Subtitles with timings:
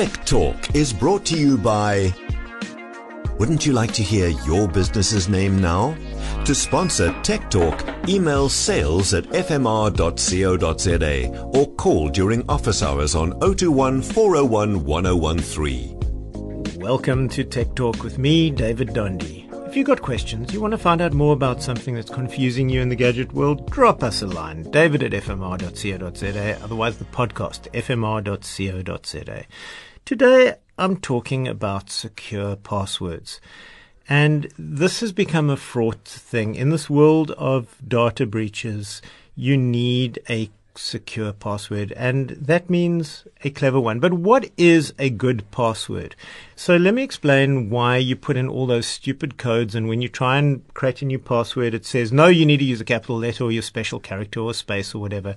[0.00, 2.14] Tech Talk is brought to you by.
[3.38, 5.94] Wouldn't you like to hear your business's name now?
[6.46, 9.98] To sponsor Tech Talk, email sales at fmr.co.za
[11.54, 16.00] or call during office hours on 021 401 1013.
[16.76, 19.50] Welcome to Tech Talk with me, David Dondi.
[19.68, 22.80] If you've got questions, you want to find out more about something that's confusing you
[22.80, 29.44] in the gadget world, drop us a line, david at fmr.co.za, otherwise the podcast, fmr.co.za.
[30.04, 33.40] Today, I'm talking about secure passwords.
[34.08, 36.56] And this has become a fraught thing.
[36.56, 39.00] In this world of data breaches,
[39.36, 44.00] you need a secure password, and that means a clever one.
[44.00, 46.16] But what is a good password?
[46.56, 50.08] So let me explain why you put in all those stupid codes, and when you
[50.08, 53.18] try and create a new password, it says, no, you need to use a capital
[53.18, 55.36] letter or your special character or space or whatever.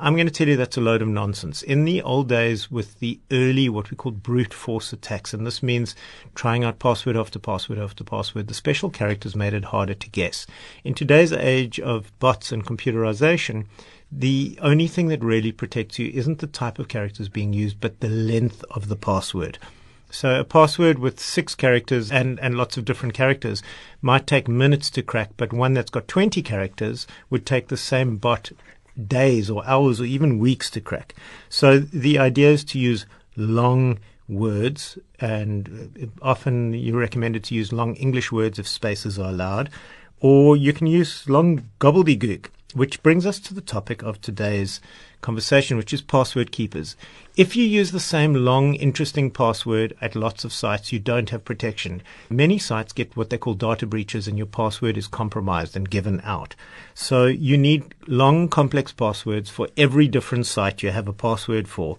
[0.00, 1.60] I'm going to tell you that's a load of nonsense.
[1.60, 5.60] In the old days, with the early, what we call brute force attacks, and this
[5.60, 5.96] means
[6.36, 10.46] trying out password after password after password, the special characters made it harder to guess.
[10.84, 13.66] In today's age of bots and computerization,
[14.12, 17.98] the only thing that really protects you isn't the type of characters being used, but
[17.98, 19.58] the length of the password.
[20.10, 23.64] So a password with six characters and, and lots of different characters
[24.00, 28.16] might take minutes to crack, but one that's got 20 characters would take the same
[28.16, 28.52] bot
[29.06, 31.14] days or hours or even weeks to crack.
[31.48, 37.94] So the idea is to use long words, and often you're recommended to use long
[37.96, 39.70] English words if spaces are allowed,
[40.20, 42.46] or you can use long gobbledygook.
[42.74, 44.82] Which brings us to the topic of today's
[45.22, 46.96] conversation, which is password keepers.
[47.34, 51.46] If you use the same long, interesting password at lots of sites, you don't have
[51.46, 52.02] protection.
[52.28, 56.20] Many sites get what they call data breaches and your password is compromised and given
[56.24, 56.54] out.
[56.94, 61.96] So you need long, complex passwords for every different site you have a password for.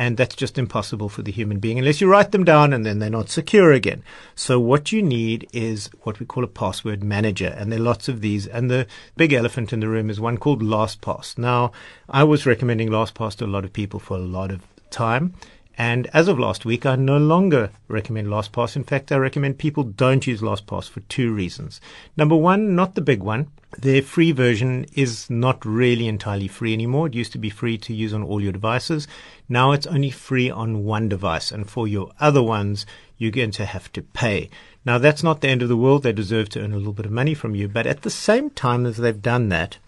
[0.00, 3.00] And that's just impossible for the human being unless you write them down and then
[3.00, 4.02] they're not secure again.
[4.34, 7.54] So what you need is what we call a password manager.
[7.54, 8.46] And there are lots of these.
[8.46, 8.86] And the
[9.18, 11.36] big elephant in the room is one called LastPass.
[11.36, 11.72] Now,
[12.08, 15.34] I was recommending LastPass to a lot of people for a lot of time.
[15.80, 18.76] And as of last week, I no longer recommend LastPass.
[18.76, 21.80] In fact, I recommend people don't use LastPass for two reasons.
[22.18, 23.48] Number one, not the big one.
[23.78, 27.06] Their free version is not really entirely free anymore.
[27.06, 29.08] It used to be free to use on all your devices.
[29.48, 31.50] Now it's only free on one device.
[31.50, 32.84] And for your other ones,
[33.16, 34.50] you're going to have to pay.
[34.84, 36.02] Now that's not the end of the world.
[36.02, 37.68] They deserve to earn a little bit of money from you.
[37.68, 39.78] But at the same time as they've done that,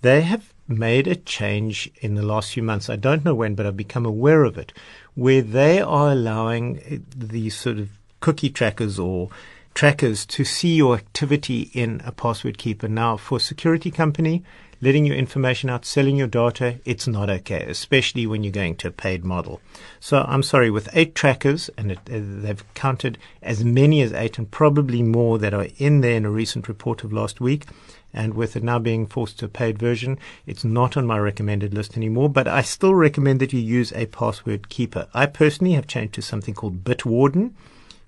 [0.00, 2.90] they have made a change in the last few months.
[2.90, 4.72] I don't know when, but I've become aware of it,
[5.14, 7.90] where they are allowing eh, these sort of
[8.20, 9.30] cookie trackers or
[9.74, 12.88] trackers to see your activity in a password keeper.
[12.88, 14.42] Now, for security company,
[14.80, 18.88] letting your information out, selling your data, it's not okay, especially when you're going to
[18.88, 19.60] a paid model.
[20.00, 24.38] So I'm sorry, with eight trackers, and it, uh, they've counted as many as eight
[24.38, 27.64] and probably more that are in there in a recent report of last week.
[28.12, 31.74] And with it now being forced to a paid version, it's not on my recommended
[31.74, 35.08] list anymore, but I still recommend that you use a password keeper.
[35.12, 37.52] I personally have changed to something called Bitwarden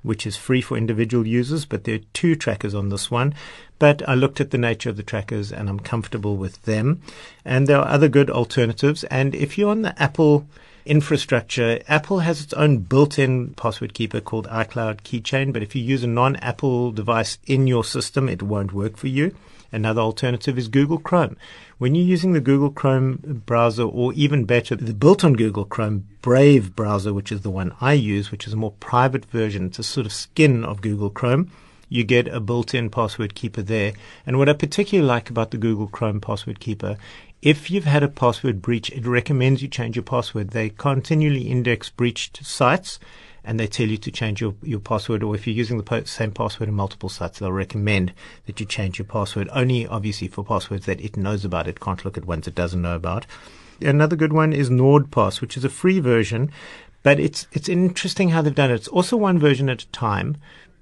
[0.03, 3.34] which is free for individual users, but there are two trackers on this one.
[3.78, 7.00] But I looked at the nature of the trackers and I'm comfortable with them.
[7.44, 9.04] And there are other good alternatives.
[9.04, 10.47] And if you're on the Apple
[10.84, 15.53] infrastructure, Apple has its own built-in password keeper called iCloud Keychain.
[15.53, 19.34] But if you use a non-Apple device in your system, it won't work for you.
[19.71, 21.37] Another alternative is Google Chrome.
[21.77, 26.09] When you're using the Google Chrome browser, or even better, the built on Google Chrome
[26.23, 29.79] Brave browser, which is the one I use, which is a more private version, it's
[29.79, 31.51] a sort of skin of Google Chrome.
[31.91, 33.93] You get a built in password keeper there.
[34.27, 36.97] And what I particularly like about the Google Chrome password keeper
[37.41, 40.50] if you've had a password breach, it recommends you change your password.
[40.50, 42.99] They continually index breached sites
[43.48, 46.32] and they tell you to change your, your password, or if you're using the same
[46.32, 48.12] password in multiple sites, they'll recommend
[48.44, 49.49] that you change your password.
[49.55, 51.67] Only obviously for passwords that it knows about.
[51.67, 53.25] It can't look at ones it doesn't know about.
[53.81, 56.50] Another good one is NordPass, which is a free version,
[57.02, 58.75] but it's it's interesting how they've done it.
[58.75, 60.37] It's also one version at a time,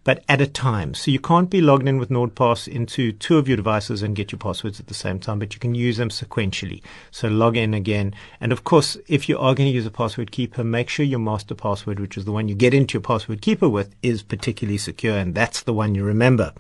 [0.06, 0.94] but at a time.
[0.94, 4.31] So you can't be logged in with NordPass into two of your devices and get
[4.31, 6.81] your passwords at the same time, but you can use them sequentially.
[7.11, 8.14] So log in again.
[8.41, 11.19] And of course, if you are going to use a password keeper, make sure your
[11.19, 14.79] master password, which is the one you get into your password keeper with, is particularly
[14.79, 15.19] secure.
[15.19, 16.53] And that's the one you remember.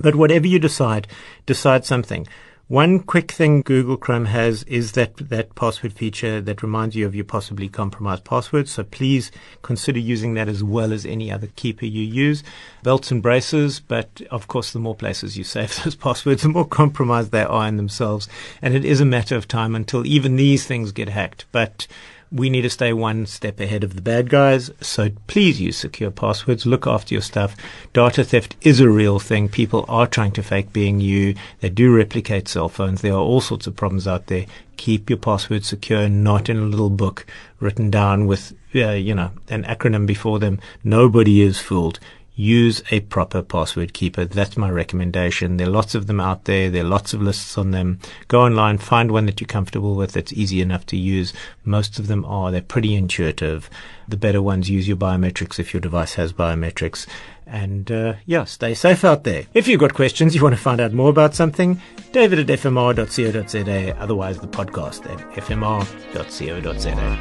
[0.00, 1.08] But whatever you decide,
[1.46, 2.28] decide something.
[2.72, 7.14] One quick thing Google Chrome has is that, that password feature that reminds you of
[7.14, 8.70] your possibly compromised passwords.
[8.70, 9.30] So please
[9.60, 12.42] consider using that as well as any other keeper you use.
[12.82, 16.66] Belts and braces, but of course, the more places you save those passwords, the more
[16.66, 18.26] compromised they are in themselves.
[18.62, 21.44] And it is a matter of time until even these things get hacked.
[21.52, 21.86] But
[22.34, 26.10] We need to stay one step ahead of the bad guys, so please use secure
[26.10, 26.64] passwords.
[26.64, 27.54] Look after your stuff.
[27.92, 29.50] Data theft is a real thing.
[29.50, 31.34] People are trying to fake being you.
[31.60, 33.02] They do replicate cell phones.
[33.02, 34.46] There are all sorts of problems out there.
[34.78, 37.26] Keep your passwords secure, not in a little book
[37.60, 40.58] written down with, uh, you know, an acronym before them.
[40.82, 42.00] Nobody is fooled
[42.34, 44.24] use a proper password keeper.
[44.24, 45.56] That's my recommendation.
[45.58, 46.70] There are lots of them out there.
[46.70, 47.98] There are lots of lists on them.
[48.28, 51.32] Go online, find one that you're comfortable with that's easy enough to use.
[51.64, 52.50] Most of them are.
[52.50, 53.68] They're pretty intuitive.
[54.08, 57.06] The better ones use your biometrics if your device has biometrics.
[57.46, 59.44] And uh, yeah, stay safe out there.
[59.52, 61.82] If you've got questions, you want to find out more about something,
[62.12, 67.18] david at fmr.co.za, otherwise the podcast at fmr.co.za.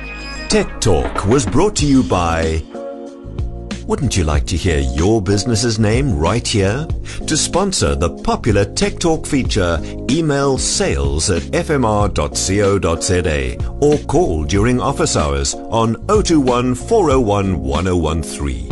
[0.47, 2.63] Tech Talk was brought to you by
[3.91, 6.87] wouldn't you like to hear your business's name right here?
[7.27, 12.17] To sponsor the popular Tech Talk feature, email sales at fmr.co.za
[13.81, 18.70] or call during office hours on 021 401 1013.